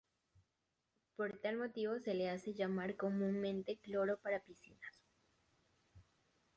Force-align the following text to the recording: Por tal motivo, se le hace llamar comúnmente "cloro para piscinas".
Por 1.15 1.37
tal 1.37 1.57
motivo, 1.57 1.99
se 1.99 2.15
le 2.15 2.27
hace 2.31 2.55
llamar 2.55 2.95
comúnmente 2.97 3.77
"cloro 3.77 4.17
para 4.17 4.39
piscinas". 4.39 4.99